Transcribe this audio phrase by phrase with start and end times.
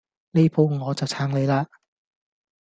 [0.31, 1.67] 呢鋪我就撐你嘞